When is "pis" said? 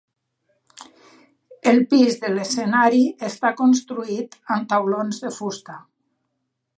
1.91-2.17